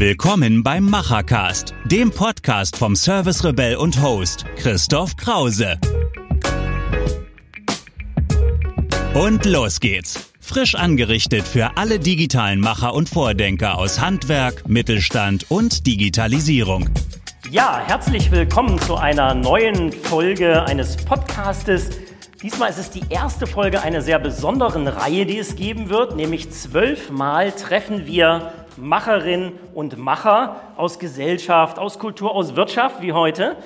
[0.00, 5.76] Willkommen beim Machercast, dem Podcast vom Service Rebell und Host Christoph Krause.
[9.14, 10.32] Und los geht's.
[10.38, 16.88] Frisch angerichtet für alle digitalen Macher und Vordenker aus Handwerk, Mittelstand und Digitalisierung.
[17.50, 21.90] Ja, herzlich willkommen zu einer neuen Folge eines Podcastes.
[22.40, 26.52] Diesmal ist es die erste Folge einer sehr besonderen Reihe, die es geben wird, nämlich
[26.52, 33.56] zwölfmal treffen wir Macherinnen und Macher aus Gesellschaft, aus Kultur, aus Wirtschaft wie heute.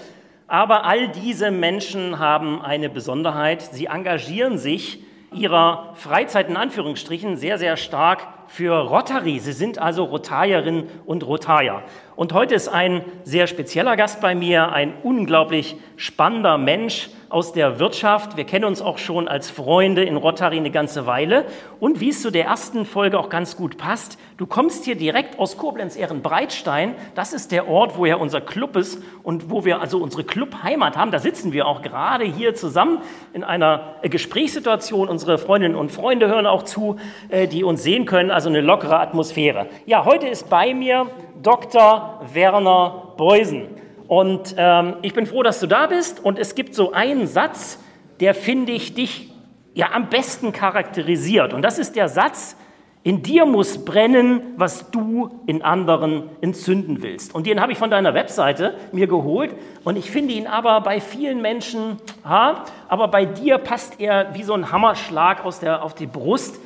[0.49, 3.63] Aber all diese Menschen haben eine Besonderheit.
[3.63, 9.39] Sie engagieren sich ihrer Freizeit in Anführungsstrichen sehr, sehr stark für Rotary.
[9.39, 11.83] Sie sind also Rotarierinnen und Rotarier.
[12.17, 17.79] Und heute ist ein sehr spezieller Gast bei mir, ein unglaublich spannender Mensch, aus der
[17.79, 18.37] Wirtschaft.
[18.37, 21.47] Wir kennen uns auch schon als Freunde in Rotary eine ganze Weile.
[21.81, 25.39] Und wie es zu der ersten Folge auch ganz gut passt, du kommst hier direkt
[25.39, 26.95] aus Koblenz-Ehrenbreitstein.
[27.15, 30.97] Das ist der Ort, wo ja unser Club ist und wo wir also unsere Clubheimat
[30.97, 31.11] haben.
[31.11, 32.99] Da sitzen wir auch gerade hier zusammen
[33.33, 35.09] in einer äh, Gesprächssituation.
[35.09, 36.97] Unsere Freundinnen und Freunde hören auch zu,
[37.31, 38.31] äh, die uns sehen können.
[38.31, 39.69] Also eine lockere Atmosphäre.
[39.87, 41.07] Ja, heute ist bei mir
[41.43, 42.21] Dr.
[42.33, 43.69] Werner Beusen.
[44.09, 46.25] Und ähm, ich bin froh, dass du da bist.
[46.25, 47.79] Und es gibt so einen Satz,
[48.21, 49.33] der finde ich dich
[49.75, 51.53] ja am besten charakterisiert.
[51.53, 52.57] Und das ist der Satz,
[53.05, 57.35] in dir muss brennen, was du in anderen entzünden willst.
[57.35, 59.55] Und den habe ich von deiner Webseite mir geholt.
[59.83, 64.45] Und ich finde ihn aber bei vielen Menschen, ha, aber bei dir passt er wie
[64.45, 66.61] so ein Hammerschlag aus der, auf die Brust.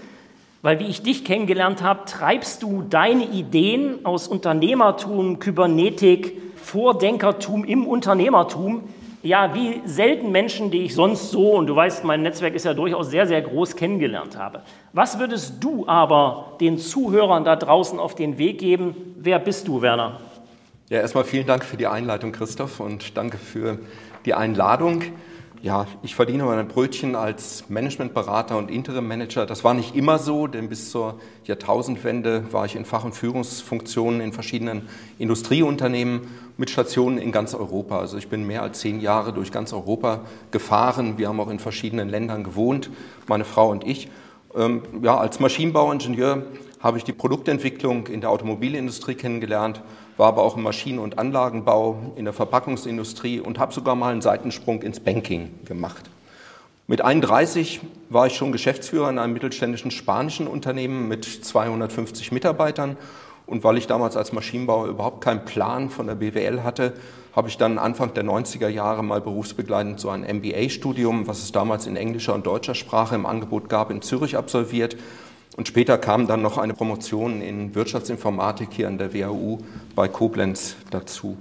[0.62, 7.86] Weil wie ich dich kennengelernt habe, treibst du deine Ideen aus Unternehmertum, Kybernetik, Vordenkertum im
[7.86, 8.82] Unternehmertum,
[9.22, 12.74] ja, wie selten Menschen, die ich sonst so, und du weißt, mein Netzwerk ist ja
[12.74, 14.62] durchaus sehr, sehr groß, kennengelernt habe.
[14.92, 18.94] Was würdest du aber den Zuhörern da draußen auf den Weg geben?
[19.18, 20.20] Wer bist du, Werner?
[20.88, 23.78] Ja, erstmal vielen Dank für die Einleitung, Christoph, und danke für
[24.24, 25.02] die Einladung.
[25.62, 29.46] Ja, ich verdiene mein Brötchen als Managementberater und Interim-Manager.
[29.46, 34.20] Das war nicht immer so, denn bis zur Jahrtausendwende war ich in Fach- und Führungsfunktionen
[34.20, 36.28] in verschiedenen Industrieunternehmen
[36.58, 37.98] mit Stationen in ganz Europa.
[37.98, 41.16] Also ich bin mehr als zehn Jahre durch ganz Europa gefahren.
[41.16, 42.90] Wir haben auch in verschiedenen Ländern gewohnt,
[43.26, 44.08] meine Frau und ich.
[44.54, 46.44] Ähm, ja, als Maschinenbauingenieur
[46.80, 49.82] habe ich die Produktentwicklung in der Automobilindustrie kennengelernt
[50.16, 54.22] war aber auch im Maschinen- und Anlagenbau, in der Verpackungsindustrie und habe sogar mal einen
[54.22, 56.10] Seitensprung ins Banking gemacht.
[56.88, 62.96] Mit 31 war ich schon Geschäftsführer in einem mittelständischen spanischen Unternehmen mit 250 Mitarbeitern.
[63.46, 66.94] Und weil ich damals als Maschinenbauer überhaupt keinen Plan von der BWL hatte,
[67.34, 71.86] habe ich dann Anfang der 90er Jahre mal berufsbegleitend so ein MBA-Studium, was es damals
[71.86, 74.96] in englischer und deutscher Sprache im Angebot gab, in Zürich absolviert
[75.56, 79.58] und später kam dann noch eine Promotion in Wirtschaftsinformatik hier an der WHU
[79.94, 81.36] bei Koblenz dazu.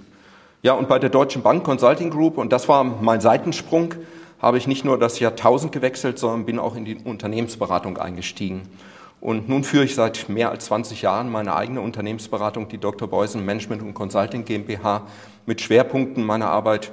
[0.64, 3.94] Ja, und bei der Deutschen Bank Consulting Group, und das war mein Seitensprung,
[4.42, 8.64] habe ich nicht nur das Jahrtausend gewechselt, sondern bin auch in die Unternehmensberatung eingestiegen.
[9.22, 13.08] Und nun führe ich seit mehr als 20 Jahren meine eigene Unternehmensberatung, die Dr.
[13.08, 15.04] Beusen Management und Consulting GmbH,
[15.46, 16.92] mit Schwerpunkten meiner Arbeit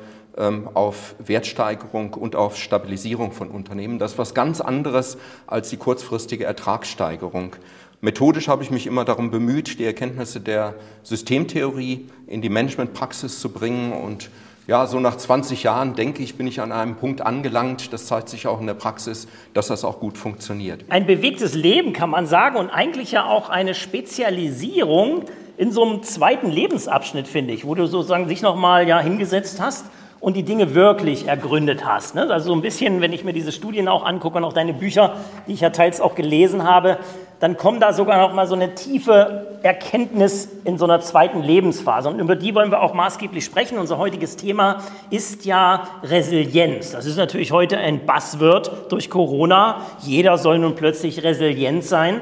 [0.75, 3.99] auf Wertsteigerung und auf Stabilisierung von Unternehmen.
[3.99, 7.57] Das ist was ganz anderes als die kurzfristige Ertragssteigerung.
[8.01, 13.51] Methodisch habe ich mich immer darum bemüht, die Erkenntnisse der Systemtheorie in die Managementpraxis zu
[13.51, 14.31] bringen und
[14.67, 18.29] ja, so nach 20 Jahren, denke ich, bin ich an einem Punkt angelangt, das zeigt
[18.29, 20.85] sich auch in der Praxis, dass das auch gut funktioniert.
[20.89, 25.25] Ein bewegtes Leben kann man sagen und eigentlich ja auch eine Spezialisierung
[25.57, 29.87] in so einem zweiten Lebensabschnitt, finde ich, wo du sozusagen dich nochmal ja hingesetzt hast
[30.23, 32.15] und die Dinge wirklich ergründet hast.
[32.15, 32.31] Ne?
[32.31, 35.17] Also so ein bisschen, wenn ich mir diese Studien auch angucke und auch deine Bücher,
[35.49, 36.99] die ich ja teils auch gelesen habe,
[37.41, 42.09] dann kommt da sogar noch mal so eine tiefe Erkenntnis in so einer zweiten Lebensphase.
[42.09, 43.79] Und über die wollen wir auch maßgeblich sprechen.
[43.79, 44.79] Unser heutiges Thema
[45.11, 46.93] ist ja Resilienz.
[46.93, 49.81] Das ist natürlich heute ein Buzzword durch Corona.
[50.03, 52.21] Jeder soll nun plötzlich resilient sein.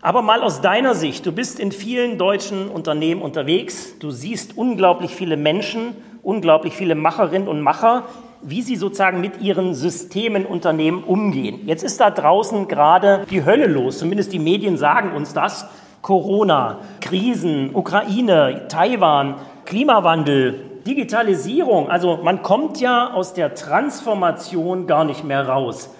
[0.00, 5.12] Aber mal aus deiner Sicht, du bist in vielen deutschen Unternehmen unterwegs, du siehst unglaublich
[5.12, 8.04] viele Menschen, unglaublich viele Macherinnen und Macher,
[8.42, 11.60] wie sie sozusagen mit ihren Systemen, Unternehmen umgehen.
[11.66, 15.66] Jetzt ist da draußen gerade die Hölle los, zumindest die Medien sagen uns das.
[16.02, 21.88] Corona, Krisen, Ukraine, Taiwan, Klimawandel, Digitalisierung.
[21.88, 25.90] Also man kommt ja aus der Transformation gar nicht mehr raus.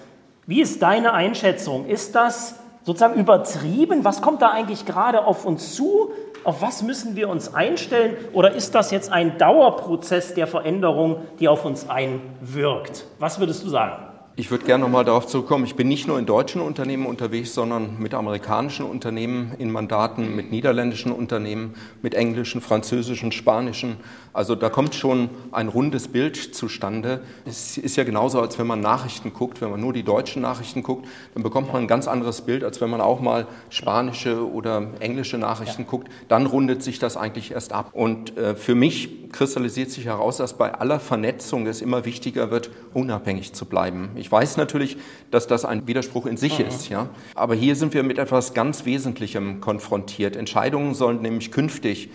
[0.45, 1.85] Wie ist deine Einschätzung?
[1.85, 4.03] Ist das sozusagen übertrieben?
[4.03, 6.11] Was kommt da eigentlich gerade auf uns zu?
[6.43, 8.17] Auf was müssen wir uns einstellen?
[8.33, 13.05] Oder ist das jetzt ein Dauerprozess der Veränderung, die auf uns einwirkt?
[13.19, 14.12] Was würdest du sagen?
[14.35, 15.63] Ich würde gerne nochmal darauf zurückkommen.
[15.63, 20.49] Ich bin nicht nur in deutschen Unternehmen unterwegs, sondern mit amerikanischen Unternehmen in Mandaten, mit
[20.49, 23.97] niederländischen Unternehmen, mit englischen, französischen, spanischen.
[24.33, 27.21] Also da kommt schon ein rundes Bild zustande.
[27.45, 29.61] Es ist ja genauso, als wenn man Nachrichten guckt.
[29.61, 32.81] Wenn man nur die deutschen Nachrichten guckt, dann bekommt man ein ganz anderes Bild, als
[32.81, 35.87] wenn man auch mal spanische oder englische Nachrichten ja.
[35.87, 36.09] guckt.
[36.27, 37.91] Dann rundet sich das eigentlich erst ab.
[37.93, 42.71] Und äh, für mich kristallisiert sich heraus, dass bei aller Vernetzung es immer wichtiger wird,
[42.95, 44.11] unabhängig zu bleiben.
[44.15, 44.97] Ich weiß natürlich,
[45.31, 46.65] dass das ein Widerspruch in sich mhm.
[46.65, 47.09] ist, ja.
[47.35, 50.35] Aber hier sind wir mit etwas ganz Wesentlichem konfrontiert.
[50.35, 52.09] Entscheidungen sollen nämlich künftig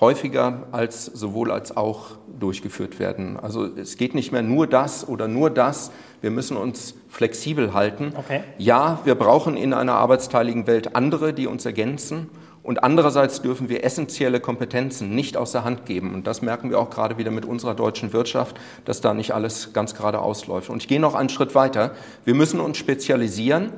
[0.00, 3.38] häufiger als sowohl als auch durchgeführt werden.
[3.38, 5.92] Also es geht nicht mehr nur das oder nur das.
[6.20, 8.12] Wir müssen uns flexibel halten.
[8.16, 8.42] Okay.
[8.58, 12.28] Ja, wir brauchen in einer arbeitsteiligen Welt andere, die uns ergänzen.
[12.64, 16.14] Und andererseits dürfen wir essentielle Kompetenzen nicht aus der Hand geben.
[16.14, 18.56] Und das merken wir auch gerade wieder mit unserer deutschen Wirtschaft,
[18.86, 20.70] dass da nicht alles ganz gerade ausläuft.
[20.70, 21.92] Und ich gehe noch einen Schritt weiter.
[22.24, 23.70] Wir müssen uns spezialisieren.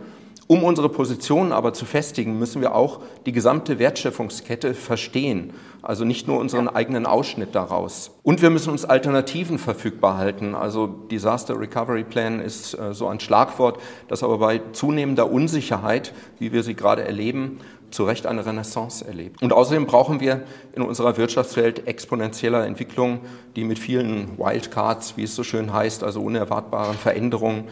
[0.48, 5.52] Um unsere Positionen aber zu festigen, müssen wir auch die gesamte Wertschöpfungskette verstehen.
[5.82, 8.12] Also nicht nur unseren eigenen Ausschnitt daraus.
[8.22, 10.54] Und wir müssen uns Alternativen verfügbar halten.
[10.54, 16.52] Also Disaster Recovery Plan ist äh, so ein Schlagwort, das aber bei zunehmender Unsicherheit, wie
[16.52, 17.58] wir sie gerade erleben,
[17.90, 19.42] zu Recht eine Renaissance erlebt.
[19.42, 20.42] Und außerdem brauchen wir
[20.74, 23.20] in unserer Wirtschaftswelt exponentieller Entwicklung,
[23.54, 27.64] die mit vielen Wildcards, wie es so schön heißt, also unerwartbaren Veränderungen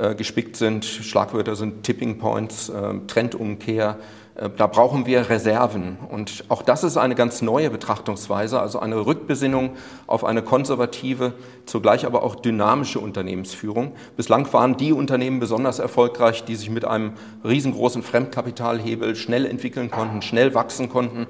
[0.00, 0.86] äh, gespickt sind.
[0.86, 3.98] Schlagwörter sind Tipping Points, äh, Trendumkehr,
[4.34, 5.98] äh, da brauchen wir Reserven.
[6.10, 9.72] Und auch das ist eine ganz neue Betrachtungsweise, also eine Rückbesinnung
[10.06, 11.34] auf eine konservative,
[11.66, 13.92] zugleich aber auch dynamische Unternehmensführung.
[14.16, 17.12] Bislang waren die Unternehmen besonders erfolgreich, die sich mit einem
[17.44, 21.26] riesengroßen Fremdkapitalhebel schnell entwickeln konnten, schnell wachsen konnten.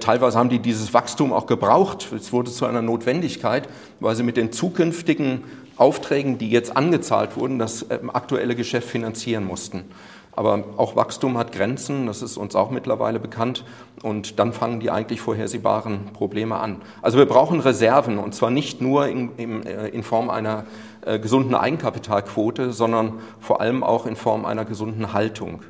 [0.00, 2.12] Teilweise haben die dieses Wachstum auch gebraucht.
[2.12, 3.66] Es wurde zu einer Notwendigkeit,
[3.98, 5.44] weil sie mit den zukünftigen
[5.80, 9.84] Aufträgen, die jetzt angezahlt wurden, das ähm, aktuelle Geschäft finanzieren mussten.
[10.32, 13.64] Aber auch Wachstum hat Grenzen, das ist uns auch mittlerweile bekannt.
[14.02, 16.82] Und dann fangen die eigentlich vorhersehbaren Probleme an.
[17.02, 20.64] Also wir brauchen Reserven und zwar nicht nur in, in, äh, in Form einer
[21.04, 25.62] äh, gesunden Eigenkapitalquote, sondern vor allem auch in Form einer gesunden Haltung.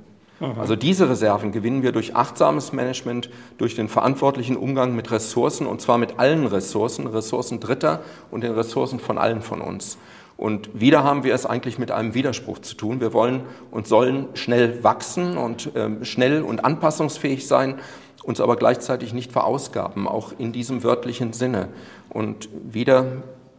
[0.58, 3.28] Also diese Reserven gewinnen wir durch achtsames Management,
[3.58, 8.00] durch den verantwortlichen Umgang mit Ressourcen und zwar mit allen Ressourcen, Ressourcen Dritter
[8.30, 9.98] und den Ressourcen von allen von uns.
[10.38, 13.02] Und wieder haben wir es eigentlich mit einem Widerspruch zu tun.
[13.02, 17.74] Wir wollen und sollen schnell wachsen und äh, schnell und anpassungsfähig sein,
[18.22, 21.68] uns aber gleichzeitig nicht verausgaben, auch in diesem wörtlichen Sinne.
[22.08, 23.04] Und wieder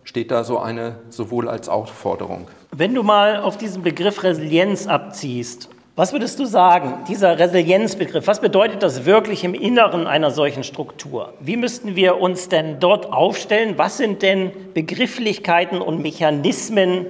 [0.04, 2.48] steht da so eine sowohl als auch Forderung.
[2.75, 5.69] Wenn du mal auf diesen Begriff Resilienz abziehst
[6.01, 11.36] was würdest du sagen, dieser Resilienzbegriff, was bedeutet das wirklich im Inneren einer solchen Struktur?
[11.39, 13.75] Wie müssten wir uns denn dort aufstellen?
[13.77, 17.06] Was sind denn Begrifflichkeiten und Mechanismen,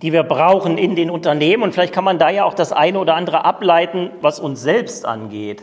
[0.00, 1.62] die wir brauchen in den Unternehmen?
[1.62, 5.04] Und vielleicht kann man da ja auch das eine oder andere ableiten, was uns selbst
[5.04, 5.60] angeht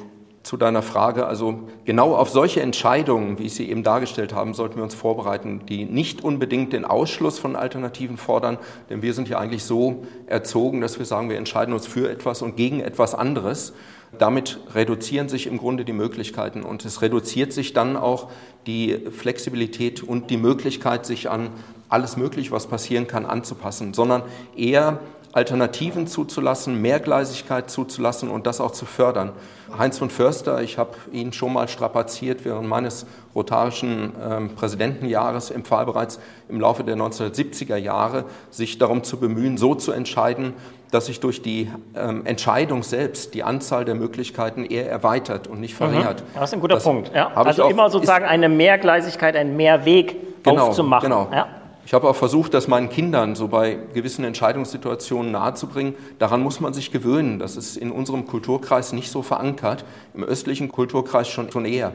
[0.49, 1.27] zu deiner Frage.
[1.27, 5.61] Also genau auf solche Entscheidungen, wie ich sie eben dargestellt habe, sollten wir uns vorbereiten,
[5.69, 8.57] die nicht unbedingt den Ausschluss von Alternativen fordern,
[8.89, 12.41] denn wir sind ja eigentlich so erzogen, dass wir sagen, wir entscheiden uns für etwas
[12.41, 13.73] und gegen etwas anderes.
[14.17, 18.31] Damit reduzieren sich im Grunde die Möglichkeiten und es reduziert sich dann auch
[18.65, 21.51] die Flexibilität und die Möglichkeit, sich an
[21.89, 24.23] alles Mögliche, was passieren kann, anzupassen, sondern
[24.57, 24.99] eher
[25.31, 29.31] Alternativen zuzulassen, Mehrgleisigkeit zuzulassen und das auch zu fördern.
[29.77, 33.05] Heinz von Förster, ich habe ihn schon mal strapaziert während meines
[33.35, 36.19] rotarischen ähm, Präsidentenjahres, empfahl bereits
[36.49, 40.53] im Laufe der 1970er Jahre, sich darum zu bemühen, so zu entscheiden,
[40.89, 45.73] dass sich durch die ähm, Entscheidung selbst die Anzahl der Möglichkeiten eher erweitert und nicht
[45.73, 45.77] mhm.
[45.77, 46.21] verringert.
[46.21, 46.39] Mhm.
[46.39, 47.11] Das ist ein guter das Punkt.
[47.13, 47.31] Ja.
[47.35, 51.07] Also immer sozusagen eine Mehrgleisigkeit, ein Mehrweg genau, aufzumachen.
[51.07, 51.29] Genau.
[51.31, 51.47] Ja.
[51.89, 55.95] Ich habe auch versucht, das meinen Kindern so bei gewissen Entscheidungssituationen nahezubringen.
[56.19, 57.39] Daran muss man sich gewöhnen.
[57.39, 61.93] Das ist in unserem Kulturkreis nicht so verankert, im östlichen Kulturkreis schon, schon eher.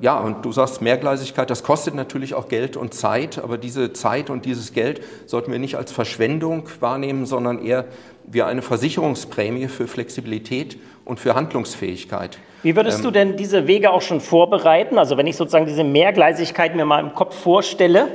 [0.00, 4.30] Ja, und du sagst Mehrgleisigkeit, das kostet natürlich auch Geld und Zeit, aber diese Zeit
[4.30, 7.84] und dieses Geld sollten wir nicht als Verschwendung wahrnehmen, sondern eher
[8.26, 12.40] wie eine Versicherungsprämie für Flexibilität und für Handlungsfähigkeit.
[12.64, 14.98] Wie würdest ähm, du denn diese Wege auch schon vorbereiten?
[14.98, 18.08] Also wenn ich sozusagen diese Mehrgleisigkeit mir mal im Kopf vorstelle,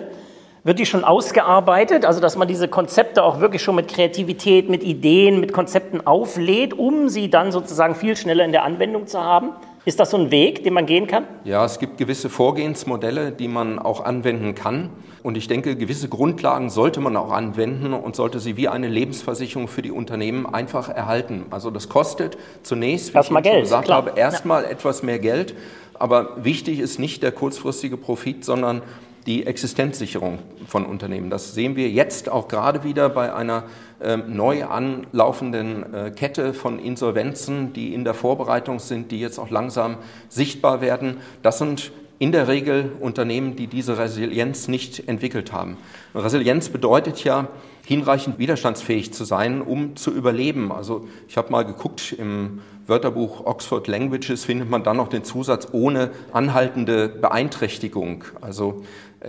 [0.66, 4.84] wird die schon ausgearbeitet, also dass man diese Konzepte auch wirklich schon mit Kreativität, mit
[4.84, 9.52] Ideen, mit Konzepten auflädt, um sie dann sozusagen viel schneller in der Anwendung zu haben?
[9.86, 11.26] Ist das so ein Weg, den man gehen kann?
[11.44, 14.90] Ja, es gibt gewisse Vorgehensmodelle, die man auch anwenden kann.
[15.22, 19.68] Und ich denke, gewisse Grundlagen sollte man auch anwenden und sollte sie wie eine Lebensversicherung
[19.68, 21.46] für die Unternehmen einfach erhalten.
[21.52, 23.98] Also das kostet zunächst, wie erstmal ich Geld, gesagt klar.
[23.98, 24.70] habe, erstmal ja.
[24.70, 25.54] etwas mehr Geld.
[25.94, 28.82] Aber wichtig ist nicht der kurzfristige Profit, sondern
[29.26, 31.30] die Existenzsicherung von Unternehmen.
[31.30, 33.64] Das sehen wir jetzt auch gerade wieder bei einer
[34.00, 39.50] äh, neu anlaufenden äh, Kette von Insolvenzen, die in der Vorbereitung sind, die jetzt auch
[39.50, 39.98] langsam
[40.30, 41.18] sichtbar werden.
[41.42, 45.78] Das sind in der Regel Unternehmen, die diese Resilienz nicht entwickelt haben.
[46.14, 47.50] Resilienz bedeutet ja,
[47.86, 50.72] hinreichend widerstandsfähig zu sein, um zu überleben.
[50.72, 55.68] Also ich habe mal geguckt, im Wörterbuch Oxford Languages findet man dann noch den Zusatz
[55.72, 58.24] ohne anhaltende Beeinträchtigung.
[58.42, 58.84] Also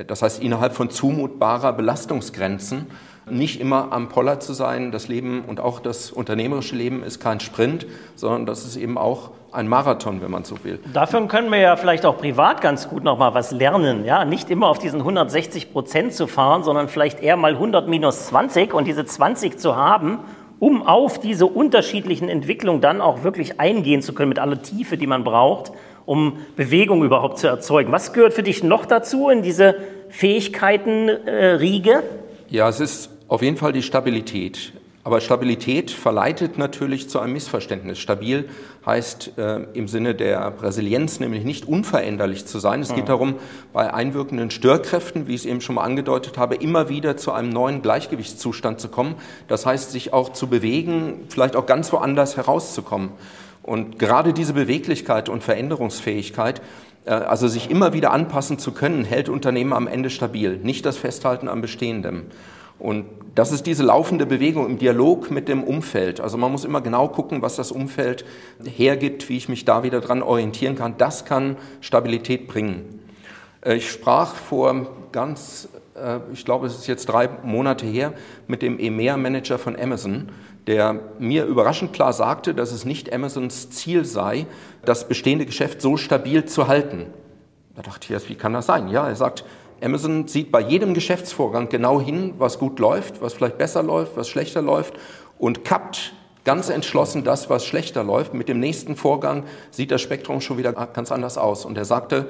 [0.05, 2.87] das heißt innerhalb von zumutbarer Belastungsgrenzen
[3.29, 4.93] nicht immer am Poller zu sein.
[4.93, 9.31] Das Leben und auch das unternehmerische Leben ist kein Sprint, sondern das ist eben auch
[9.53, 10.79] ein Marathon, wenn man so will.
[10.93, 14.05] Dafür können wir ja vielleicht auch privat ganz gut noch mal was lernen.
[14.05, 18.27] Ja, nicht immer auf diesen 160 Prozent zu fahren, sondern vielleicht eher mal 100 minus
[18.27, 20.19] 20 und diese 20 zu haben,
[20.59, 25.07] um auf diese unterschiedlichen Entwicklungen dann auch wirklich eingehen zu können mit aller Tiefe, die
[25.07, 25.73] man braucht,
[26.07, 27.93] um Bewegung überhaupt zu erzeugen.
[27.93, 29.75] Was gehört für dich noch dazu in diese
[30.09, 31.91] Fähigkeitenriege?
[31.91, 32.03] Äh,
[32.49, 34.73] ja, es ist auf jeden Fall die Stabilität.
[35.07, 38.01] Aber Stabilität verleitet natürlich zu einem Missverständnis.
[38.01, 38.49] Stabil
[38.85, 42.81] heißt äh, im Sinne der Resilienz nämlich nicht unveränderlich zu sein.
[42.81, 43.09] Es geht mhm.
[43.09, 43.35] darum,
[43.73, 47.51] bei einwirkenden Störkräften, wie ich es eben schon mal angedeutet habe, immer wieder zu einem
[47.51, 49.15] neuen Gleichgewichtszustand zu kommen.
[49.47, 53.11] Das heißt, sich auch zu bewegen, vielleicht auch ganz woanders herauszukommen.
[53.67, 56.63] Und gerade diese Beweglichkeit und Veränderungsfähigkeit,
[57.05, 60.97] äh, also sich immer wieder anpassen zu können, hält Unternehmen am Ende stabil, nicht das
[60.97, 62.27] Festhalten am Bestehendem.
[62.79, 66.21] Und das ist diese laufende Bewegung im Dialog mit dem Umfeld.
[66.21, 68.25] Also man muss immer genau gucken, was das Umfeld
[68.65, 70.95] hergibt, wie ich mich da wieder dran orientieren kann.
[70.97, 73.01] Das kann Stabilität bringen.
[73.63, 78.13] Äh, ich sprach vor ganz, äh, ich glaube, es ist jetzt drei Monate her,
[78.47, 80.29] mit dem EMEA-Manager von Amazon,
[80.67, 84.47] der mir überraschend klar sagte, dass es nicht Amazons Ziel sei,
[84.85, 87.07] das bestehende Geschäft so stabil zu halten.
[87.75, 88.89] Da dachte ich wie kann das sein?
[88.89, 89.45] Ja, er sagt,
[89.83, 94.29] Amazon sieht bei jedem Geschäftsvorgang genau hin, was gut läuft, was vielleicht besser läuft, was
[94.29, 94.95] schlechter läuft
[95.39, 98.33] und kappt ganz entschlossen das, was schlechter läuft.
[98.33, 101.67] Mit dem nächsten Vorgang sieht das Spektrum schon wieder ganz anders aus.
[101.67, 102.29] Und er sagte,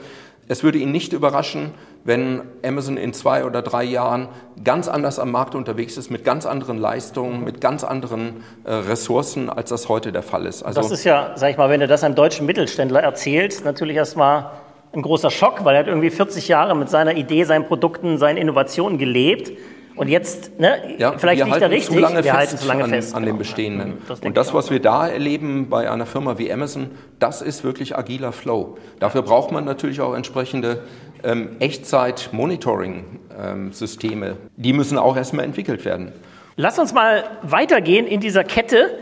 [0.48, 1.72] es würde ihn nicht überraschen,
[2.04, 4.28] wenn Amazon in zwei oder drei Jahren
[4.62, 9.50] ganz anders am Markt unterwegs ist, mit ganz anderen Leistungen, mit ganz anderen äh, Ressourcen,
[9.50, 10.62] als das heute der Fall ist.
[10.62, 13.96] Also das ist ja, sag ich mal, wenn du das einem deutschen Mittelständler erzählst, natürlich
[13.96, 14.50] erstmal
[14.92, 18.36] ein großer Schock, weil er hat irgendwie 40 Jahre mit seiner Idee, seinen Produkten, seinen
[18.36, 19.52] Innovationen gelebt.
[19.96, 23.14] Und jetzt, ne, ja, vielleicht liegt er richtig, wir fest halten zu lange an, fest.
[23.14, 23.34] An genau.
[23.34, 23.94] dem Bestehenden.
[24.06, 27.96] Das und das, was wir da erleben bei einer Firma wie Amazon, das ist wirklich
[27.96, 28.76] agiler Flow.
[29.00, 30.82] Dafür braucht man natürlich auch entsprechende
[31.24, 34.26] ähm, Echtzeit-Monitoring-Systeme.
[34.26, 36.12] Ähm, Die müssen auch erstmal entwickelt werden.
[36.56, 38.98] Lass uns mal weitergehen in dieser Kette.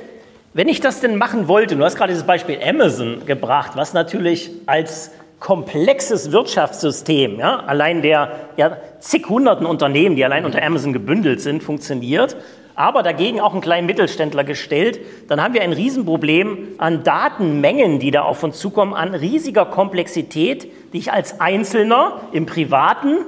[0.52, 4.52] Wenn ich das denn machen wollte, du hast gerade dieses Beispiel Amazon gebracht, was natürlich
[4.66, 5.10] als
[5.44, 11.62] komplexes Wirtschaftssystem, ja, allein der ja, zig hunderten Unternehmen, die allein unter Amazon gebündelt sind,
[11.62, 12.34] funktioniert,
[12.74, 18.10] aber dagegen auch einen kleinen Mittelständler gestellt, dann haben wir ein Riesenproblem an Datenmengen, die
[18.10, 23.18] da auf uns zukommen, an riesiger Komplexität, die ich als Einzelner im Privaten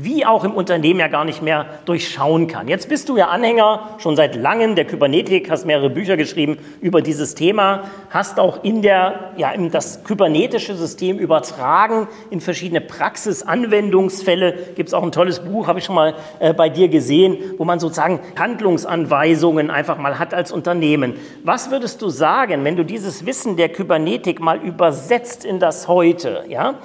[0.00, 2.68] wie auch im Unternehmen ja gar nicht mehr durchschauen kann.
[2.68, 7.02] Jetzt bist du ja Anhänger schon seit langem der Kybernetik, hast mehrere Bücher geschrieben über
[7.02, 14.52] dieses Thema, hast auch in der, ja, in das kybernetische System übertragen in verschiedene Praxisanwendungsfälle.
[14.76, 17.64] Gibt es auch ein tolles Buch, habe ich schon mal äh, bei dir gesehen, wo
[17.64, 21.14] man sozusagen Handlungsanweisungen einfach mal hat als Unternehmen.
[21.42, 26.44] Was würdest du sagen, wenn du dieses Wissen der Kybernetik mal übersetzt in das Heute,
[26.48, 26.76] ja?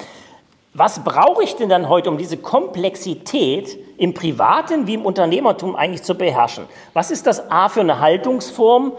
[0.73, 6.01] Was brauche ich denn dann heute, um diese Komplexität im Privaten wie im Unternehmertum eigentlich
[6.01, 6.65] zu beherrschen?
[6.93, 8.93] Was ist das A für eine Haltungsform?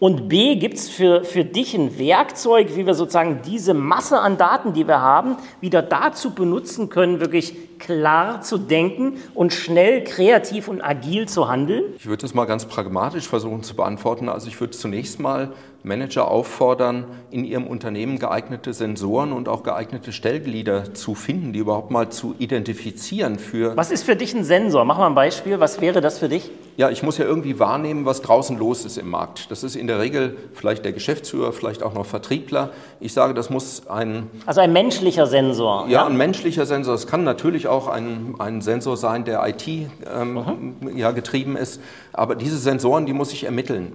[0.00, 4.38] Und B, gibt es für, für dich ein Werkzeug, wie wir sozusagen diese Masse an
[4.38, 10.68] Daten, die wir haben, wieder dazu benutzen können, wirklich klar zu denken und schnell, kreativ
[10.68, 11.82] und agil zu handeln?
[11.98, 14.28] Ich würde das mal ganz pragmatisch versuchen zu beantworten.
[14.28, 20.12] Also ich würde zunächst mal Manager auffordern, in ihrem Unternehmen geeignete Sensoren und auch geeignete
[20.12, 23.76] Stellglieder zu finden, die überhaupt mal zu identifizieren für.
[23.76, 24.84] Was ist für dich ein Sensor?
[24.84, 25.58] Mach mal ein Beispiel.
[25.58, 26.50] Was wäre das für dich?
[26.76, 29.50] Ja, ich muss ja irgendwie wahrnehmen, was draußen los ist im Markt.
[29.50, 32.70] Das ist in der Regel vielleicht der Geschäftsführer, vielleicht auch noch Vertriebler.
[33.00, 34.28] Ich sage, das muss ein.
[34.46, 35.86] Also ein menschlicher Sensor.
[35.88, 36.06] Ja, ja?
[36.06, 36.94] ein menschlicher Sensor.
[36.94, 41.80] Es kann natürlich auch ein, ein Sensor sein, der IT ähm, ja, getrieben ist.
[42.12, 43.92] Aber diese Sensoren, die muss ich ermitteln.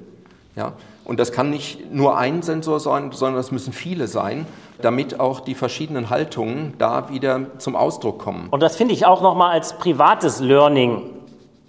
[0.56, 0.74] Ja?
[1.04, 4.48] Und das kann nicht nur ein Sensor sein, sondern das müssen viele sein,
[4.82, 8.48] damit auch die verschiedenen Haltungen da wieder zum Ausdruck kommen.
[8.50, 11.04] Und das finde ich auch nochmal als privates Learning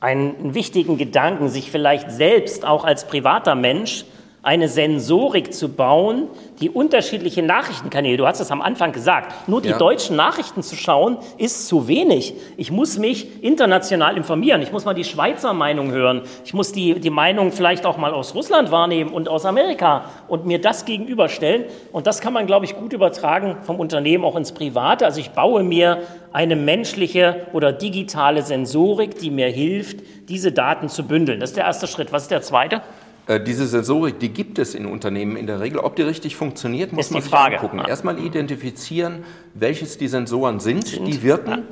[0.01, 4.05] einen wichtigen Gedanken, sich vielleicht selbst auch als privater Mensch
[4.47, 6.29] eine Sensorik zu bauen,
[6.61, 9.77] die unterschiedliche Nachrichtenkanäle, du hast es am Anfang gesagt, nur die ja.
[9.77, 12.33] deutschen Nachrichten zu schauen, ist zu wenig.
[12.57, 14.63] Ich muss mich international informieren.
[14.63, 16.23] Ich muss mal die Schweizer Meinung hören.
[16.45, 20.47] Ich muss die, die Meinung vielleicht auch mal aus Russland wahrnehmen und aus Amerika und
[20.47, 21.65] mir das gegenüberstellen.
[21.91, 25.07] Und das kann man, glaube ich, gut übertragen vom Unternehmen auch ins Private.
[25.07, 31.03] Also ich baue mir eine menschliche oder digitale Sensorik, die mir hilft, diese Daten zu
[31.03, 31.41] bündeln.
[31.41, 32.13] Das ist der erste Schritt.
[32.13, 32.83] Was ist der zweite?
[33.27, 35.81] Äh, diese Sensorik, die gibt es in Unternehmen in der Regel.
[35.81, 37.81] Ob die richtig funktioniert, muss man sich angucken.
[37.81, 41.07] Erstmal identifizieren, welches die Sensoren sind, sind.
[41.07, 41.65] die wirken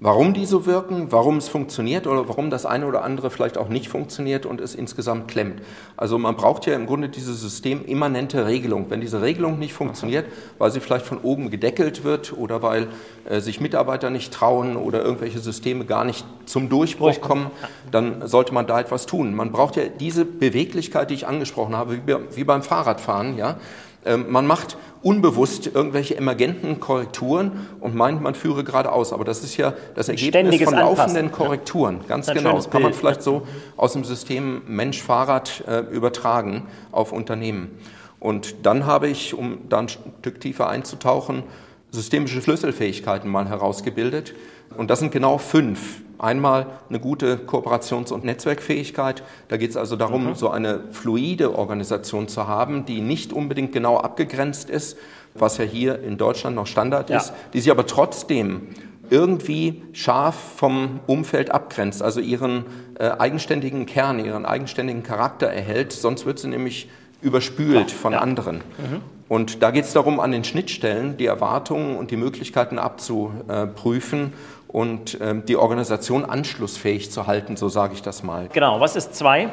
[0.00, 3.68] warum die so wirken, warum es funktioniert oder warum das eine oder andere vielleicht auch
[3.68, 5.60] nicht funktioniert und es insgesamt klemmt.
[5.96, 8.86] Also man braucht ja im Grunde diese systemimmanente Regelung.
[8.88, 10.24] Wenn diese Regelung nicht funktioniert,
[10.56, 12.88] weil sie vielleicht von oben gedeckelt wird oder weil
[13.28, 17.50] äh, sich Mitarbeiter nicht trauen oder irgendwelche Systeme gar nicht zum Durchbruch kommen,
[17.90, 19.34] dann sollte man da etwas tun.
[19.34, 22.00] Man braucht ja diese Beweglichkeit, die ich angesprochen habe,
[22.34, 23.58] wie beim Fahrradfahren, ja.
[24.04, 29.12] Ähm, man macht unbewusst irgendwelche emergenten Korrekturen und meint, man führe geradeaus.
[29.12, 31.32] Aber das ist ja das Ergebnis von laufenden Anpassen.
[31.32, 32.00] Korrekturen.
[32.06, 32.56] Ganz genau.
[32.56, 37.78] Das kann man vielleicht so aus dem System Mensch-Fahrrad äh, übertragen auf Unternehmen.
[38.18, 41.42] Und dann habe ich, um da ein Stück tiefer einzutauchen,
[41.90, 44.34] systemische Schlüsselfähigkeiten mal herausgebildet.
[44.76, 46.02] Und das sind genau fünf.
[46.18, 49.22] Einmal eine gute Kooperations- und Netzwerkfähigkeit.
[49.48, 50.34] Da geht es also darum, mhm.
[50.34, 54.98] so eine fluide Organisation zu haben, die nicht unbedingt genau abgegrenzt ist,
[55.34, 57.16] was ja hier in Deutschland noch Standard ja.
[57.16, 58.68] ist, die sich aber trotzdem
[59.08, 62.64] irgendwie scharf vom Umfeld abgrenzt, also ihren
[62.98, 65.92] äh, eigenständigen Kern, ihren eigenständigen Charakter erhält.
[65.92, 66.88] Sonst wird sie nämlich
[67.20, 68.20] überspült von ja.
[68.20, 68.56] anderen.
[68.56, 69.19] Mhm.
[69.30, 74.32] Und da geht es darum, an den Schnittstellen die Erwartungen und die Möglichkeiten abzuprüfen
[74.66, 78.48] und ähm, die Organisation anschlussfähig zu halten, so sage ich das mal.
[78.52, 79.48] Genau, was ist zwei?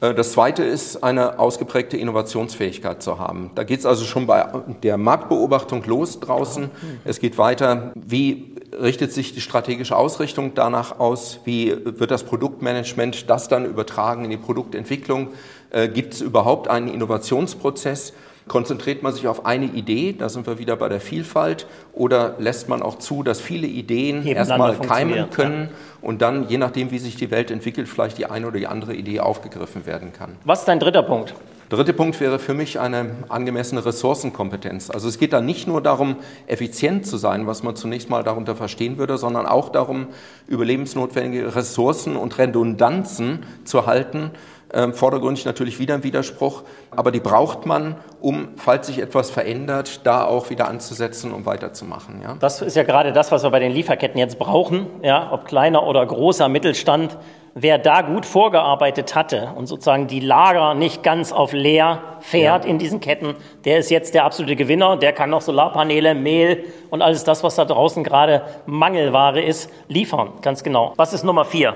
[0.00, 3.50] Äh, das zweite ist, eine ausgeprägte Innovationsfähigkeit zu haben.
[3.54, 4.46] Da geht es also schon bei
[4.82, 6.70] der Marktbeobachtung los draußen.
[7.04, 11.40] Es geht weiter, wie richtet sich die strategische Ausrichtung danach aus?
[11.44, 15.28] Wie wird das Produktmanagement das dann übertragen in die Produktentwicklung?
[15.68, 18.14] Äh, gibt es überhaupt einen Innovationsprozess?
[18.48, 22.68] Konzentriert man sich auf eine Idee, da sind wir wieder bei der Vielfalt, oder lässt
[22.68, 26.08] man auch zu, dass viele Ideen erstmal keimen können ja.
[26.08, 28.94] und dann, je nachdem, wie sich die Welt entwickelt, vielleicht die eine oder die andere
[28.94, 30.36] Idee aufgegriffen werden kann?
[30.44, 31.34] Was ist dein dritter Punkt?
[31.72, 34.90] Dritter Punkt wäre für mich eine angemessene Ressourcenkompetenz.
[34.90, 38.54] Also es geht da nicht nur darum, effizient zu sein, was man zunächst mal darunter
[38.54, 40.08] verstehen würde, sondern auch darum,
[40.48, 44.32] überlebensnotwendige Ressourcen und Redundanzen zu halten,
[44.72, 50.00] ähm, vordergründig natürlich wieder ein Widerspruch, aber die braucht man, um, falls sich etwas verändert,
[50.04, 52.22] da auch wieder anzusetzen, um weiterzumachen.
[52.22, 52.36] Ja?
[52.40, 55.86] Das ist ja gerade das, was wir bei den Lieferketten jetzt brauchen, ja, ob kleiner
[55.86, 57.18] oder großer Mittelstand.
[57.54, 62.70] Wer da gut vorgearbeitet hatte und sozusagen die Lager nicht ganz auf leer fährt ja.
[62.70, 63.34] in diesen Ketten,
[63.66, 64.96] der ist jetzt der absolute Gewinner.
[64.96, 70.30] Der kann noch Solarpaneele, Mehl und alles das, was da draußen gerade Mangelware ist, liefern.
[70.40, 70.94] Ganz genau.
[70.96, 71.74] Was ist Nummer vier?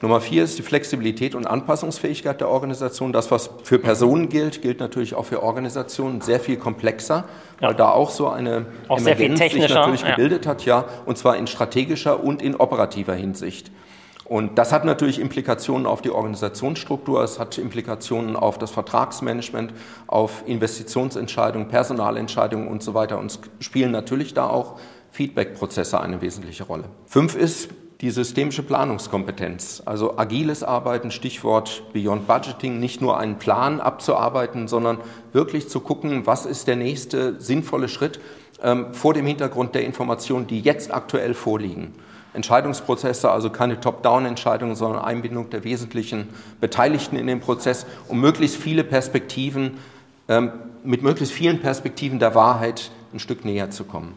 [0.00, 3.12] Nummer vier ist die Flexibilität und Anpassungsfähigkeit der Organisation.
[3.12, 7.24] Das, was für Personen gilt, gilt natürlich auch für Organisationen sehr viel komplexer,
[7.60, 7.68] ja.
[7.68, 10.10] weil da auch so eine auch Emergenz sich natürlich ja.
[10.10, 13.72] gebildet hat, ja, und zwar in strategischer und in operativer Hinsicht.
[14.24, 19.72] Und das hat natürlich Implikationen auf die Organisationsstruktur, es hat Implikationen auf das Vertragsmanagement,
[20.06, 23.18] auf Investitionsentscheidungen, Personalentscheidungen und so weiter.
[23.18, 24.78] Und es spielen natürlich da auch
[25.12, 26.84] Feedback-Prozesse eine wesentliche Rolle.
[27.06, 33.80] Fünf ist, die systemische Planungskompetenz, also agiles Arbeiten, Stichwort Beyond Budgeting, nicht nur einen Plan
[33.80, 34.98] abzuarbeiten, sondern
[35.32, 38.20] wirklich zu gucken, was ist der nächste sinnvolle Schritt
[38.62, 41.92] ähm, vor dem Hintergrund der Informationen, die jetzt aktuell vorliegen.
[42.34, 46.28] Entscheidungsprozesse, also keine Top-Down-Entscheidungen, sondern Einbindung der wesentlichen
[46.60, 49.78] Beteiligten in den Prozess, um möglichst viele Perspektiven,
[50.28, 50.52] ähm,
[50.84, 54.14] mit möglichst vielen Perspektiven der Wahrheit ein Stück näher zu kommen.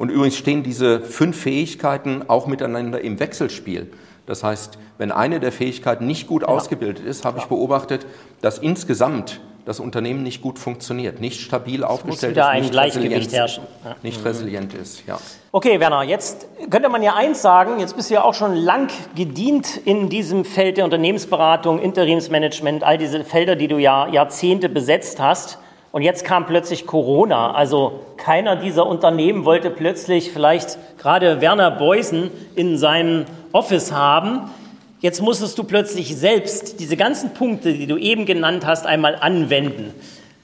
[0.00, 3.92] Und übrigens stehen diese fünf Fähigkeiten auch miteinander im Wechselspiel.
[4.24, 6.48] Das heißt, wenn eine der Fähigkeiten nicht gut ja.
[6.48, 8.06] ausgebildet ist, habe ich beobachtet,
[8.40, 13.30] dass insgesamt das Unternehmen nicht gut funktioniert, nicht stabil aufgestellt muss wieder ist, ein Gleichgewicht
[13.30, 13.64] herrschen.
[14.02, 15.06] Nicht resilient ist.
[15.06, 15.18] Ja.
[15.52, 18.88] Okay, Werner, jetzt könnte man ja eins sagen, jetzt bist du ja auch schon lang
[19.14, 25.20] gedient in diesem Feld der Unternehmensberatung, Interimsmanagement, all diese Felder, die du ja Jahrzehnte besetzt
[25.20, 25.58] hast.
[25.92, 27.52] Und jetzt kam plötzlich Corona.
[27.52, 34.50] Also keiner dieser Unternehmen wollte plötzlich vielleicht gerade Werner Beusen in seinem Office haben.
[35.00, 39.94] Jetzt musstest du plötzlich selbst diese ganzen Punkte, die du eben genannt hast, einmal anwenden.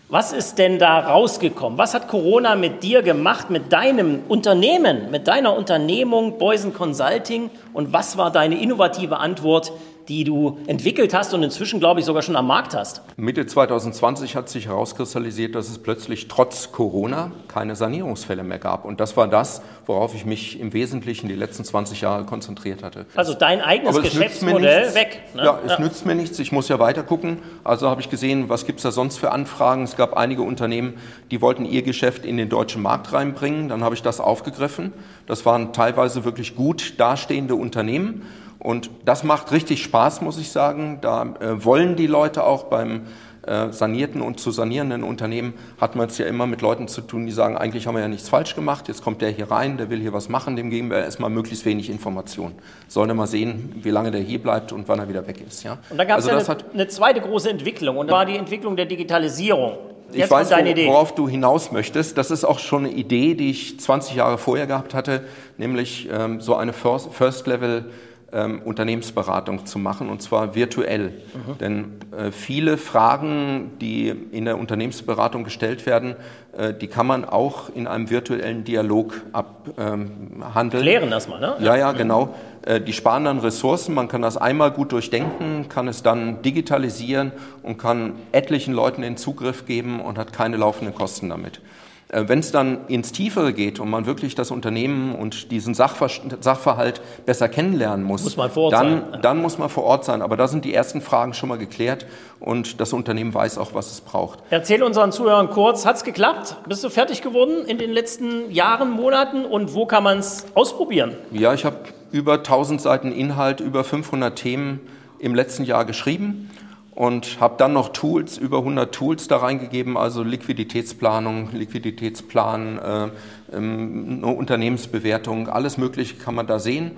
[0.09, 1.79] Was ist denn da rausgekommen?
[1.79, 7.51] Was hat Corona mit dir gemacht, mit deinem Unternehmen, mit deiner Unternehmung Beusen Consulting?
[7.73, 9.73] Und was war deine innovative Antwort
[10.09, 13.03] die du entwickelt hast und inzwischen, glaube ich, sogar schon am Markt hast.
[13.17, 18.85] Mitte 2020 hat sich herauskristallisiert, dass es plötzlich trotz Corona keine Sanierungsfälle mehr gab.
[18.85, 23.07] Und das war das, worauf ich mich im Wesentlichen die letzten 20 Jahre konzentriert hatte.
[23.15, 25.23] Also dein eigenes Geschäftsmodell weg.
[25.35, 25.45] Ne?
[25.45, 25.81] Ja, es ja.
[25.81, 26.39] nützt mir nichts.
[26.39, 27.39] Ich muss ja weiter gucken.
[27.65, 29.83] Also habe ich gesehen, was gibt es da sonst für Anfragen.
[29.83, 30.95] Es gab einige Unternehmen,
[31.31, 33.69] die wollten ihr Geschäft in den deutschen Markt reinbringen.
[33.69, 34.93] Dann habe ich das aufgegriffen.
[35.27, 38.23] Das waren teilweise wirklich gut dastehende Unternehmen.
[38.59, 40.99] Und das macht richtig Spaß, muss ich sagen.
[41.01, 43.03] Da äh, wollen die Leute auch beim
[43.47, 47.27] äh, sanierten und zu sanierenden Unternehmen hat man es ja immer mit Leuten zu tun,
[47.27, 49.89] die sagen, eigentlich haben wir ja nichts falsch gemacht, jetzt kommt der hier rein, der
[49.89, 52.55] will hier was machen, dem geben wir erstmal möglichst wenig Information.
[52.89, 55.63] Sollen wir mal sehen, wie lange der hier bleibt und wann er wieder weg ist.
[55.63, 55.79] Ja?
[55.91, 58.37] Und dann gab es also ja eine, eine, zweite große Entwicklung und das war die
[58.37, 59.79] Entwicklung der Digitalisierung.
[60.11, 62.19] Jetzt ich weiß, worauf du hinaus möchtest.
[62.19, 65.25] Das ist auch schon eine Idee, die ich 20 Jahre vorher gehabt hatte,
[65.57, 67.85] nämlich ähm, so eine First-Level-
[68.33, 71.09] ähm, Unternehmensberatung zu machen, und zwar virtuell.
[71.09, 71.59] Mhm.
[71.59, 71.85] Denn
[72.17, 76.17] äh, viele Fragen, die in der Unternehmensberatung gestellt werden,
[76.57, 80.83] äh, die kann man auch in einem virtuellen Dialog abhandeln.
[80.83, 81.55] Klären das mal, ne?
[81.61, 82.35] Ja, ja, genau.
[82.63, 87.33] Äh, die sparen dann Ressourcen, man kann das einmal gut durchdenken, kann es dann digitalisieren
[87.63, 91.61] und kann etlichen Leuten den Zugriff geben und hat keine laufenden Kosten damit.
[92.09, 96.09] Äh, wenn es dann ins Tiefere geht und man wirklich das Unternehmen und diesen Sachver
[96.41, 99.23] Sachverhalt besser kennenlernen muss, muss man vor Ort dann, sein.
[99.23, 100.23] dann muss man vor Ort sein.
[100.23, 102.07] Aber da sind die ersten Fragen schon mal geklärt
[102.39, 104.39] und das Unternehmen weiß auch, was es braucht.
[104.51, 106.57] Erzähl unseren Zuhörern kurz, hat es geklappt?
[106.69, 111.17] Bist du fertig geworden in den letzten Jahren, Monaten und wo kann man es ausprobieren?
[111.33, 111.77] Ja, ich habe
[112.13, 114.81] über 1000 Seiten Inhalt, über 500 Themen
[115.19, 116.51] im letzten Jahr geschrieben
[116.97, 123.09] und habe dann noch Tools, über 100 Tools da reingegeben, also Liquiditätsplanung, Liquiditätsplan, äh,
[123.55, 126.93] ähm, eine Unternehmensbewertung, alles Mögliche kann man da sehen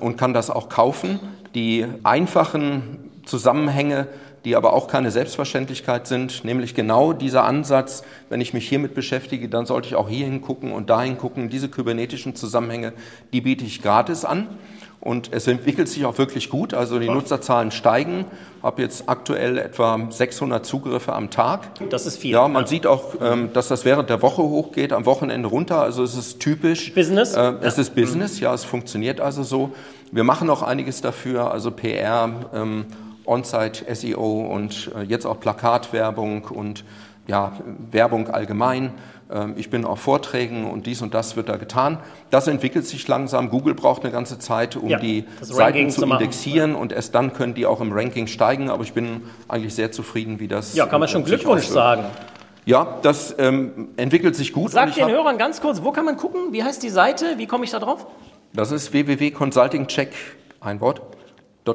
[0.00, 1.20] und kann das auch kaufen.
[1.54, 4.08] Die einfachen Zusammenhänge,
[4.44, 9.48] die aber auch keine Selbstverständlichkeit sind, nämlich genau dieser Ansatz, wenn ich mich hiermit beschäftige,
[9.48, 11.48] dann sollte ich auch hier hingucken und dahin gucken.
[11.48, 12.92] Diese kybernetischen Zusammenhänge,
[13.32, 14.48] die biete ich gratis an.
[15.04, 16.72] Und es entwickelt sich auch wirklich gut.
[16.72, 18.24] Also die Nutzerzahlen steigen.
[18.56, 21.88] Ich habe jetzt aktuell etwa 600 Zugriffe am Tag.
[21.90, 22.32] Das ist viel.
[22.32, 22.68] Ja, man ja.
[22.68, 25.82] sieht auch, ähm, dass das während der Woche hochgeht, am Wochenende runter.
[25.82, 26.94] Also es ist typisch.
[26.94, 27.34] Business?
[27.34, 27.82] Äh, es ja.
[27.82, 29.74] ist Business, ja, es funktioniert also so.
[30.10, 32.86] Wir machen auch einiges dafür, also PR, ähm,
[33.26, 36.82] On-Site SEO und äh, jetzt auch Plakatwerbung und
[37.26, 37.52] ja,
[37.90, 38.92] Werbung allgemein.
[39.32, 41.98] Ähm, ich bin auf Vorträgen und dies und das wird da getan.
[42.30, 43.50] Das entwickelt sich langsam.
[43.50, 47.32] Google braucht eine ganze Zeit, um ja, die Seiten zu, zu indexieren und erst dann
[47.32, 48.70] können die auch im Ranking steigen.
[48.70, 50.74] Aber ich bin eigentlich sehr zufrieden, wie das.
[50.74, 52.04] Ja, kann man schon Glückwunsch sagen.
[52.66, 54.70] Ja, das ähm, entwickelt sich gut.
[54.70, 56.52] Sag den Hörern ganz kurz, wo kann man gucken?
[56.52, 57.34] Wie heißt die Seite?
[57.36, 58.06] Wie komme ich da drauf?
[58.54, 60.12] Das ist www.consultingcheck,
[60.60, 61.02] ein Wort,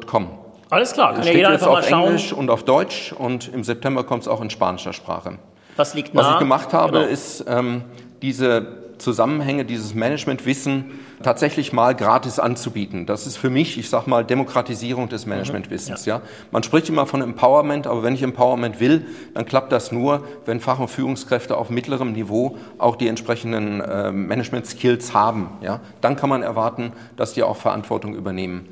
[0.07, 0.38] .com.
[0.69, 2.01] Alles klar, kann ja jeder einfach mal schauen.
[2.01, 5.39] auf Englisch und auf Deutsch und im September kommt es auch in spanischer Sprache.
[5.75, 6.21] Was liegt nah?
[6.21, 7.11] Was ich gemacht habe, genau.
[7.11, 7.83] ist ähm,
[8.21, 13.05] diese Zusammenhänge, dieses Managementwissen tatsächlich mal gratis anzubieten.
[13.05, 15.31] Das ist für mich, ich sag mal, Demokratisierung des mhm.
[15.31, 16.05] Managementwissens.
[16.05, 16.17] Ja.
[16.17, 16.21] ja.
[16.51, 20.59] Man spricht immer von Empowerment, aber wenn ich Empowerment will, dann klappt das nur, wenn
[20.59, 25.49] Fach- und Führungskräfte auf mittlerem Niveau auch die entsprechenden äh, Management-Skills haben.
[25.61, 25.79] Ja.
[26.01, 28.67] Dann kann man erwarten, dass die auch Verantwortung übernehmen.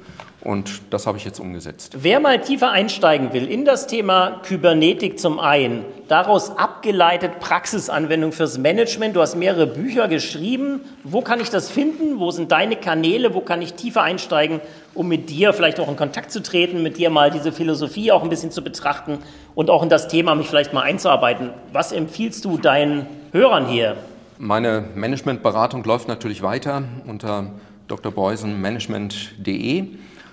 [0.47, 1.97] Und das habe ich jetzt umgesetzt.
[2.03, 8.57] Wer mal tiefer einsteigen will in das Thema Kybernetik zum einen, daraus abgeleitet Praxisanwendung fürs
[8.57, 10.79] Management, du hast mehrere Bücher geschrieben.
[11.03, 12.21] Wo kann ich das finden?
[12.21, 13.33] Wo sind deine Kanäle?
[13.33, 14.61] Wo kann ich tiefer einsteigen,
[14.93, 18.23] um mit dir vielleicht auch in Kontakt zu treten, mit dir mal diese Philosophie auch
[18.23, 19.17] ein bisschen zu betrachten
[19.53, 21.49] und auch in das Thema mich vielleicht mal einzuarbeiten?
[21.73, 23.97] Was empfiehlst du deinen Hörern hier?
[24.37, 27.51] Meine Managementberatung läuft natürlich weiter unter
[27.89, 29.87] drbeusenmanagement.de.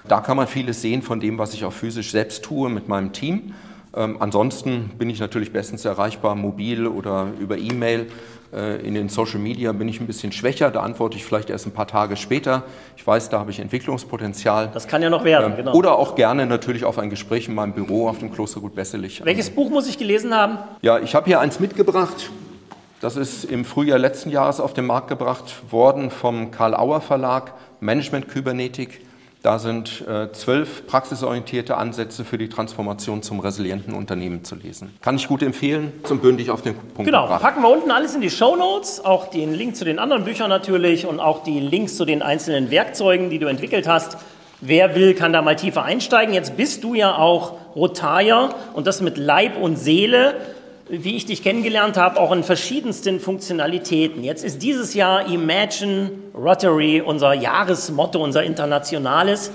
[0.07, 3.13] Da kann man vieles sehen von dem, was ich auch physisch selbst tue mit meinem
[3.13, 3.55] Team.
[3.97, 8.09] Ähm, ansonsten bin ich natürlich bestens erreichbar, mobil oder über E-Mail.
[8.53, 11.67] Äh, in den Social Media bin ich ein bisschen schwächer, da antworte ich vielleicht erst
[11.67, 12.65] ein paar Tage später.
[12.99, 14.71] Ich weiß, da habe ich Entwicklungspotenzial.
[14.75, 15.75] Das kann ja noch werden, ähm, genau.
[15.75, 19.25] Oder auch gerne natürlich auf ein Gespräch in meinem Büro auf dem Klostergut Besselich.
[19.25, 20.59] Welches Buch muss ich gelesen haben?
[20.83, 22.31] Ja, ich habe hier eins mitgebracht.
[23.01, 27.55] Das ist im Frühjahr letzten Jahres auf den Markt gebracht worden vom Karl Auer Verlag,
[27.81, 29.01] Management Kybernetik.
[29.45, 34.97] Da sind äh, zwölf praxisorientierte Ansätze für die Transformation zum resilienten Unternehmen zu lesen.
[35.03, 37.43] Kann ich gut empfehlen, zum bündig auf den Punkt Genau, gebracht.
[37.43, 40.49] packen wir unten alles in die Show Notes, auch den Link zu den anderen Büchern
[40.49, 44.17] natürlich und auch die Links zu den einzelnen Werkzeugen, die du entwickelt hast.
[44.63, 46.33] Wer will, kann da mal tiefer einsteigen.
[46.33, 50.37] Jetzt bist du ja auch Rotarier und das mit Leib und Seele
[50.89, 54.23] wie ich dich kennengelernt habe, auch in verschiedensten Funktionalitäten.
[54.23, 59.51] Jetzt ist dieses Jahr Imagine Rotary unser Jahresmotto, unser internationales.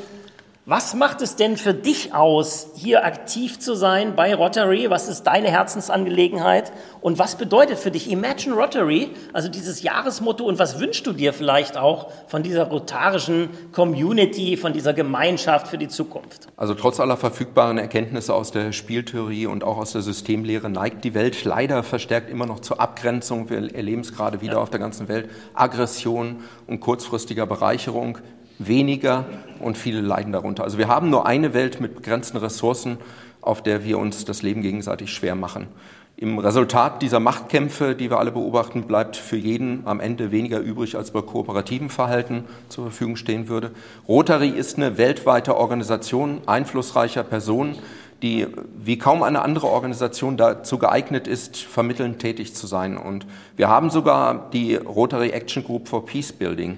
[0.72, 4.92] Was macht es denn für dich aus, hier aktiv zu sein bei Rotary?
[4.92, 6.72] Was ist deine Herzensangelegenheit?
[7.02, 10.44] Und was bedeutet für dich Imagine Rotary, also dieses Jahresmotto?
[10.44, 15.80] Und was wünschst du dir vielleicht auch von dieser rotarischen Community, von dieser Gemeinschaft für
[15.80, 16.50] die Zukunft?
[16.56, 21.16] Also trotz aller verfügbaren Erkenntnisse aus der Spieltheorie und auch aus der Systemlehre neigt die
[21.16, 23.50] Welt leider verstärkt immer noch zur Abgrenzung.
[23.50, 24.60] Wir erleben es gerade wieder ja.
[24.60, 25.32] auf der ganzen Welt.
[25.56, 28.20] Aggression und kurzfristiger Bereicherung
[28.60, 29.26] weniger
[29.60, 30.64] und viele leiden darunter.
[30.64, 32.98] Also wir haben nur eine Welt mit begrenzten Ressourcen,
[33.42, 35.68] auf der wir uns das Leben gegenseitig schwer machen.
[36.18, 40.98] Im Resultat dieser Machtkämpfe, die wir alle beobachten, bleibt für jeden am Ende weniger übrig,
[40.98, 43.72] als bei kooperativen Verhalten zur Verfügung stehen würde.
[44.06, 47.78] Rotary ist eine weltweite Organisation einflussreicher Personen,
[48.22, 52.98] die wie kaum eine andere Organisation dazu geeignet ist, vermittelnd tätig zu sein.
[52.98, 56.78] Und wir haben sogar die Rotary Action Group for Peace Building ähm,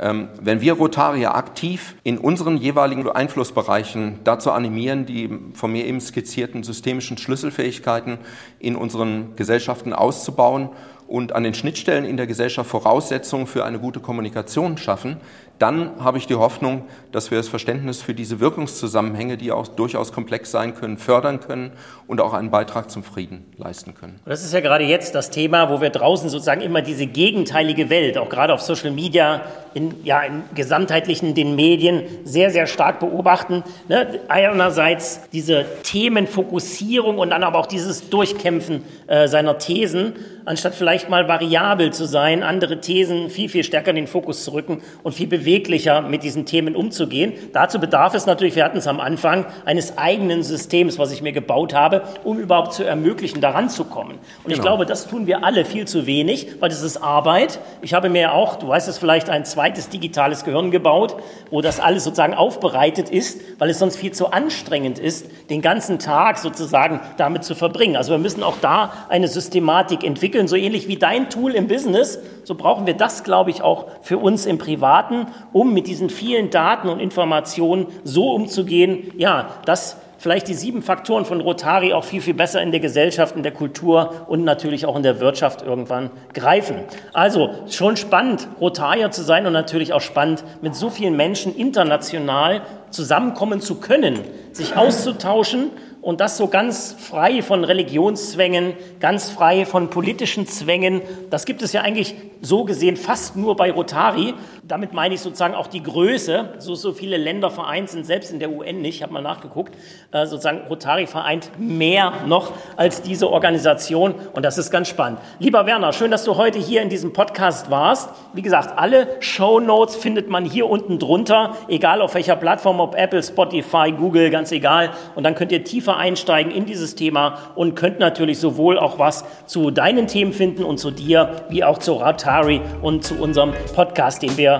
[0.00, 6.62] wenn wir Rotarier aktiv in unseren jeweiligen Einflussbereichen dazu animieren, die von mir eben skizzierten
[6.62, 8.16] systemischen Schlüsselfähigkeiten
[8.58, 10.70] in unseren Gesellschaften auszubauen
[11.06, 15.16] und an den Schnittstellen in der Gesellschaft Voraussetzungen für eine gute Kommunikation schaffen,
[15.60, 20.10] dann habe ich die Hoffnung, dass wir das Verständnis für diese Wirkungszusammenhänge, die auch durchaus
[20.10, 21.72] komplex sein können, fördern können
[22.06, 24.20] und auch einen Beitrag zum Frieden leisten können.
[24.24, 28.16] Das ist ja gerade jetzt das Thema, wo wir draußen sozusagen immer diese gegenteilige Welt,
[28.16, 29.42] auch gerade auf Social Media,
[29.74, 33.62] in, ja, im gesamtheitlichen den Medien sehr, sehr stark beobachten.
[33.88, 34.20] Ne?
[34.28, 41.28] Einerseits diese Themenfokussierung und dann aber auch dieses Durchkämpfen äh, seiner Thesen, anstatt vielleicht mal
[41.28, 45.26] variabel zu sein, andere Thesen viel, viel stärker in den Fokus zu rücken und viel
[45.26, 47.32] beweglicher mit diesen Themen umzugehen.
[47.52, 51.32] Dazu bedarf es natürlich, wir hatten es am Anfang, eines eigenen Systems, was ich mir
[51.32, 54.12] gebaut habe, um überhaupt zu ermöglichen, daran zu kommen.
[54.12, 54.54] Und genau.
[54.54, 57.60] ich glaube, das tun wir alle viel zu wenig, weil das ist Arbeit.
[57.82, 61.16] Ich habe mir auch, du weißt es vielleicht, ein zweites digitales Gehirn gebaut,
[61.50, 65.98] wo das alles sozusagen aufbereitet ist, weil es sonst viel zu anstrengend ist, den ganzen
[65.98, 67.96] Tag sozusagen damit zu verbringen.
[67.96, 72.18] Also wir müssen auch da eine Systematik entwickeln, so ähnlich wie dein Tool im Business,
[72.42, 76.48] so brauchen wir das, glaube ich, auch für uns im Privaten um mit diesen vielen
[76.48, 82.20] Daten und Informationen so umzugehen, ja, dass vielleicht die sieben Faktoren von Rotari auch viel,
[82.20, 86.10] viel besser in der Gesellschaft, in der Kultur und natürlich auch in der Wirtschaft irgendwann
[86.34, 86.76] greifen.
[87.14, 92.60] Also schon spannend, Rotarier zu sein und natürlich auch spannend, mit so vielen Menschen international
[92.90, 94.20] zusammenkommen zu können,
[94.52, 95.70] sich auszutauschen
[96.02, 101.02] und das so ganz frei von Religionszwängen, ganz frei von politischen Zwängen.
[101.30, 104.34] Das gibt es ja eigentlich so gesehen fast nur bei Rotari.
[104.70, 106.50] Damit meine ich sozusagen auch die Größe.
[106.58, 109.74] So, so viele Länder vereint sind selbst in der UN nicht, ich habe mal nachgeguckt.
[110.12, 115.18] Äh, sozusagen Rotari vereint mehr noch als diese Organisation und das ist ganz spannend.
[115.40, 118.10] Lieber Werner, schön, dass du heute hier in diesem Podcast warst.
[118.32, 122.94] Wie gesagt, alle Show Notes findet man hier unten drunter, egal auf welcher Plattform, ob
[122.94, 124.90] Apple, Spotify, Google, ganz egal.
[125.16, 129.24] Und dann könnt ihr tiefer einsteigen in dieses Thema und könnt natürlich sowohl auch was
[129.46, 134.22] zu deinen Themen finden und zu dir, wie auch zu Ratari und zu unserem Podcast,
[134.22, 134.59] den wir